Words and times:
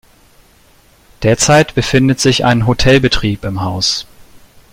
Derzeit 1.21 1.75
befindet 1.75 2.19
sich 2.19 2.43
ein 2.43 2.65
Hotelbetrieb 2.65 3.45
im 3.45 3.61
Haus. 3.61 4.07